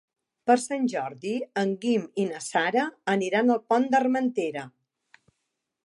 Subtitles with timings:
[0.51, 4.69] Per Sant Jordi en Guim i na Sara aniran al Pont d'Armentera.